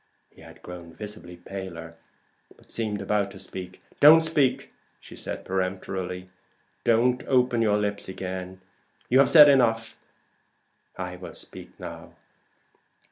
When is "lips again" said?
7.77-8.61